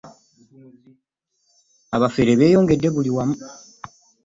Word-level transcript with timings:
abafeere 1.95 2.33
bbeyongedde 2.35 2.87
buli 2.95 3.09
wamu 3.15 3.37